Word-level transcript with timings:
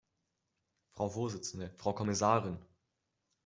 Frau 0.93 1.07
Vorsitzende, 1.09 1.71
Frau 1.77 1.93
Kommissarin! 1.93 2.57